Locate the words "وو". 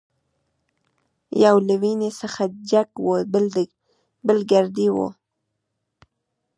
3.05-3.15, 4.95-5.07